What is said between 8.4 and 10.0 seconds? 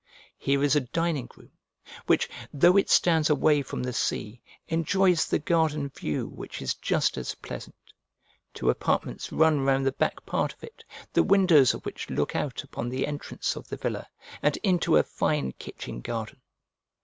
two apartments run round the